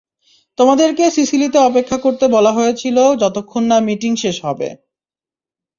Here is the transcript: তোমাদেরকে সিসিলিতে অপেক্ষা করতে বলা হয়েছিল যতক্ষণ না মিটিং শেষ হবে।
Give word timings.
তোমাদেরকে 0.57 1.03
সিসিলিতে 1.09 1.57
অপেক্ষা 1.59 1.97
করতে 1.97 2.25
বলা 2.27 2.51
হয়েছিল 2.51 2.97
যতক্ষণ 3.21 3.63
না 3.63 3.77
মিটিং 3.87 4.11
শেষ 4.23 4.37
হবে। 4.45 4.69